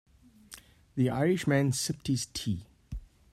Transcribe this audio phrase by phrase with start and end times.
[0.95, 2.65] The Irish man sipped his tea.